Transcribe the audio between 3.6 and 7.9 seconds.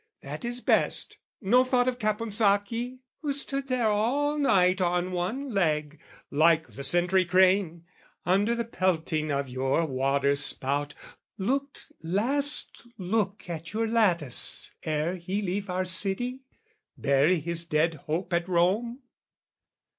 there "All night on one leg, like the sentry crane,